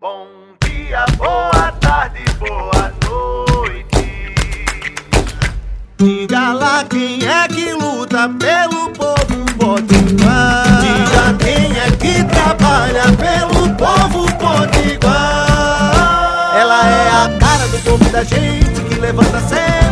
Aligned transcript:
Bom 0.00 0.26
dia, 0.60 1.04
boa 1.16 1.72
tarde, 1.80 2.24
boa 2.38 2.92
noite. 3.06 4.34
Diga 5.96 6.52
lá 6.52 6.84
quem 6.84 7.24
é 7.26 7.48
que 7.48 7.72
luta 7.72 8.28
pelo 8.28 8.90
povo 8.90 9.44
potiguar. 9.56 10.80
Diga 10.80 11.34
quem 11.38 11.78
é 11.78 11.90
que 11.92 12.24
trabalha 12.24 13.04
pelo 13.16 13.74
povo 13.76 14.26
potiguar. 14.36 15.06
Ela 16.56 16.86
é 16.86 17.08
a 17.10 17.38
cara 17.38 17.66
do 17.68 17.78
povo 17.78 18.04
da 18.10 18.24
gente 18.24 18.80
que 18.88 18.96
levanta 18.96 19.40
cedo, 19.40 19.83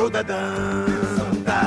de 0.00 0.06
Zodadanta. 0.06 1.60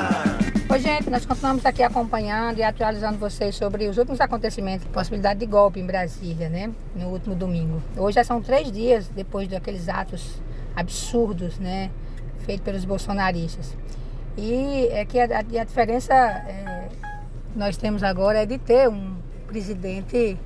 Oi, 0.67 0.79
gente, 0.79 1.07
nós 1.07 1.23
continuamos 1.23 1.63
aqui 1.67 1.83
acompanhando 1.83 2.57
e 2.57 2.63
atualizando 2.63 3.19
vocês 3.19 3.53
sobre 3.55 3.87
os 3.87 3.97
últimos 3.97 4.19
acontecimentos, 4.19 4.87
possibilidade 4.87 5.39
de 5.39 5.45
golpe 5.45 5.79
em 5.79 5.85
Brasília, 5.85 6.49
né? 6.49 6.71
No 6.95 7.09
último 7.09 7.35
domingo. 7.35 7.79
Hoje 7.95 8.15
já 8.15 8.23
são 8.23 8.41
três 8.41 8.71
dias 8.71 9.07
depois 9.09 9.47
daqueles 9.47 9.87
atos 9.87 10.41
absurdos, 10.75 11.59
né? 11.59 11.91
Feitos 12.39 12.65
pelos 12.65 12.85
bolsonaristas. 12.85 13.77
E 14.35 14.87
é 14.91 15.05
que 15.05 15.19
a, 15.19 15.25
a 15.39 15.63
diferença 15.63 16.13
é, 16.13 16.89
nós 17.55 17.77
temos 17.77 18.01
agora 18.01 18.41
é 18.41 18.45
de 18.47 18.57
ter 18.57 18.89
um 18.89 19.15
presidente 19.45 20.39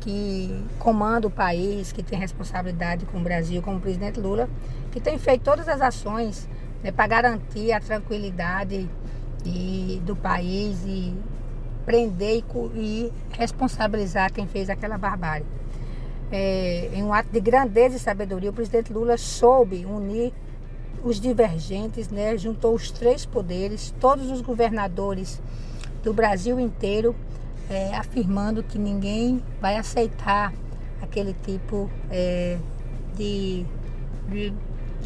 que 0.00 0.64
comanda 0.78 1.26
o 1.26 1.30
país, 1.30 1.92
que 1.92 2.02
tem 2.02 2.18
responsabilidade 2.18 3.04
com 3.04 3.18
o 3.18 3.22
Brasil, 3.22 3.60
como 3.60 3.76
o 3.76 3.80
presidente 3.80 4.18
Lula, 4.18 4.48
que 4.90 4.98
tem 4.98 5.18
feito 5.18 5.42
todas 5.42 5.68
as 5.68 5.82
ações 5.82 6.48
né, 6.82 6.92
para 6.92 7.06
garantir 7.06 7.72
a 7.72 7.80
tranquilidade 7.80 8.88
e, 9.44 10.00
do 10.04 10.14
país 10.14 10.84
e 10.86 11.14
prender 11.84 12.44
e, 12.74 13.12
responsabilizar 13.30 14.32
quem 14.32 14.46
fez 14.46 14.68
aquela 14.68 14.98
barbárie. 14.98 15.46
É, 16.30 16.90
em 16.92 17.02
um 17.02 17.12
ato 17.12 17.30
de 17.32 17.40
grandeza 17.40 17.96
e 17.96 17.98
sabedoria, 17.98 18.50
o 18.50 18.52
presidente 18.52 18.92
Lula 18.92 19.16
soube 19.16 19.86
unir 19.86 20.32
os 21.02 21.20
divergentes, 21.20 22.10
né, 22.10 22.36
juntou 22.36 22.74
os 22.74 22.90
três 22.90 23.24
poderes, 23.24 23.94
todos 24.00 24.30
os 24.30 24.40
governadores 24.40 25.40
do 26.02 26.12
Brasil 26.12 26.60
inteiro, 26.60 27.14
é, 27.70 27.94
afirmando 27.94 28.62
que 28.62 28.78
ninguém 28.78 29.42
vai 29.60 29.76
aceitar 29.76 30.52
aquele 31.00 31.34
tipo 31.44 31.90
é, 32.10 32.58
de, 33.16 33.64
de 34.28 34.52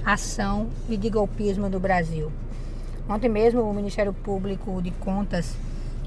ação 0.04 0.68
e 0.88 0.96
de 0.96 1.08
golpismo 1.08 1.68
no 1.68 1.78
Brasil. 1.78 2.30
Ontem 3.08 3.28
mesmo 3.28 3.62
o 3.62 3.74
Ministério 3.74 4.12
Público 4.12 4.80
de 4.80 4.90
Contas 4.92 5.56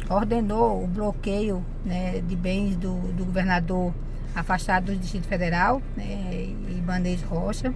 ordenou 0.10 0.84
o 0.84 0.88
bloqueio 0.88 1.64
né, 1.84 2.22
de 2.22 2.36
bens 2.36 2.76
do, 2.76 2.94
do, 3.14 3.26
governador 3.26 3.94
afastado 4.34 4.86
do 4.86 4.96
Distrito 4.96 5.28
Federal, 5.28 5.82
né, 5.96 6.54
Ibanez 6.70 7.22
Rocha, 7.24 7.74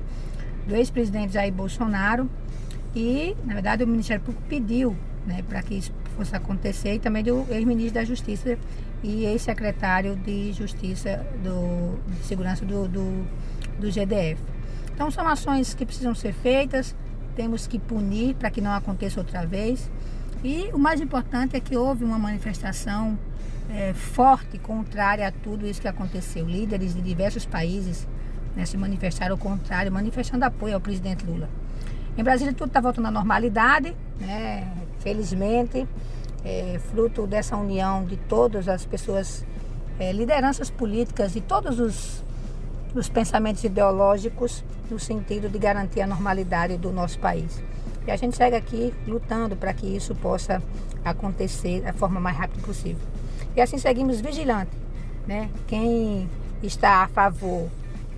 do 0.68 0.76
ex-presidente 0.76 1.34
Jair 1.34 1.52
Bolsonaro 1.52 2.30
e, 2.96 3.36
na 3.46 3.54
verdade, 3.54 3.84
o 3.84 3.88
Ministério 3.88 4.24
Público 4.24 4.46
pediu 4.48 4.96
né, 5.26 5.44
para 5.48 5.62
que 5.62 5.76
isso 5.76 5.92
fosse 6.16 6.36
acontecer 6.36 6.96
e 6.96 7.00
também 7.00 7.24
do 7.24 7.46
ex-ministro 7.50 7.96
da 7.96 8.04
Justiça 8.04 8.58
e 9.04 9.26
ex-secretário 9.26 10.16
de 10.16 10.52
Justiça 10.54 11.26
do, 11.44 11.98
de 12.14 12.26
Segurança 12.26 12.66
do, 12.66 12.88
do, 12.88 13.26
do 13.80 13.92
GDF. 13.92 14.40
Então 15.00 15.10
são 15.10 15.26
ações 15.26 15.74
que 15.74 15.86
precisam 15.86 16.14
ser 16.14 16.34
feitas, 16.34 16.94
temos 17.34 17.66
que 17.66 17.80
punir 17.80 18.36
para 18.36 18.52
que 18.52 18.60
não 18.60 18.74
aconteça 18.74 19.18
outra 19.18 19.46
vez. 19.46 19.90
E 20.44 20.70
o 20.74 20.78
mais 20.78 21.00
importante 21.00 21.56
é 21.56 21.62
que 21.62 21.78
houve 21.78 22.04
uma 22.04 22.20
manifestação 22.20 23.18
é, 23.74 23.94
forte, 23.94 24.58
contrária 24.58 25.26
a 25.26 25.32
tudo 25.32 25.66
isso 25.66 25.80
que 25.80 25.88
aconteceu. 25.88 26.46
Líderes 26.46 26.94
de 26.94 27.02
diversos 27.02 27.46
países 27.46 28.06
né, 28.58 28.66
se 28.66 28.76
manifestaram 28.76 29.36
ao 29.36 29.38
contrário, 29.38 29.90
manifestando 29.90 30.44
apoio 30.44 30.76
ao 30.76 30.82
presidente 30.82 31.26
Lula. 31.26 31.48
Em 32.18 32.22
Brasília 32.22 32.54
tudo 32.54 32.68
está 32.68 32.82
voltando 32.82 33.08
à 33.08 33.12
normalidade, 33.12 33.96
né, 34.20 34.70
felizmente, 35.00 35.88
é, 36.44 36.78
fruto 36.92 37.26
dessa 37.26 37.56
união 37.56 38.04
de 38.04 38.18
todas 38.18 38.68
as 38.68 38.86
pessoas, 38.86 39.46
é, 39.98 40.12
lideranças 40.12 40.70
políticas 40.70 41.38
e 41.38 41.40
todos 41.40 41.80
os 41.80 42.22
dos 42.94 43.08
pensamentos 43.08 43.64
ideológicos 43.64 44.64
no 44.90 45.00
sentido 45.00 45.50
de 45.50 45.58
garantir 45.58 46.02
a 46.02 46.08
normalidade 46.08 46.78
do 46.78 46.92
nosso 46.92 47.20
país. 47.20 47.62
E 48.08 48.12
a 48.12 48.16
gente 48.16 48.36
segue 48.36 48.56
aqui 48.56 48.94
lutando 49.08 49.56
para 49.56 49.74
que 49.74 49.86
isso 49.86 50.16
possa 50.16 50.62
acontecer 51.04 51.82
da 51.82 51.94
forma 51.94 52.20
mais 52.20 52.38
rápida 52.38 52.62
possível. 52.66 53.06
E 53.56 53.62
assim 53.62 53.78
seguimos 53.78 54.20
vigilantes. 54.22 54.78
Né? 55.28 55.50
Quem 55.68 56.30
está 56.64 57.04
a 57.04 57.08
favor 57.08 57.70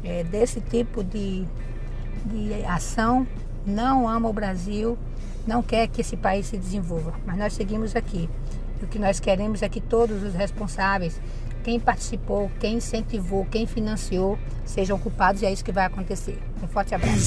é, 0.03 0.23
desse 0.23 0.61
tipo 0.61 1.03
de, 1.03 1.45
de 2.25 2.65
ação 2.65 3.27
não 3.65 4.07
ama 4.07 4.29
o 4.29 4.33
Brasil, 4.33 4.97
não 5.45 5.61
quer 5.61 5.87
que 5.87 6.01
esse 6.01 6.15
país 6.15 6.47
se 6.47 6.57
desenvolva. 6.57 7.13
Mas 7.25 7.37
nós 7.37 7.53
seguimos 7.53 7.95
aqui. 7.95 8.29
O 8.81 8.87
que 8.87 8.97
nós 8.97 9.19
queremos 9.19 9.61
é 9.61 9.69
que 9.69 9.79
todos 9.79 10.23
os 10.23 10.33
responsáveis 10.33 11.19
quem 11.63 11.79
participou, 11.79 12.51
quem 12.59 12.75
incentivou, 12.75 13.45
quem 13.49 13.65
financiou 13.65 14.37
sejam 14.65 14.97
culpados 14.97 15.41
e 15.41 15.45
é 15.45 15.51
isso 15.51 15.63
que 15.63 15.71
vai 15.71 15.85
acontecer. 15.85 16.37
Um 16.63 16.67
forte 16.67 16.93
abraço. 16.95 17.17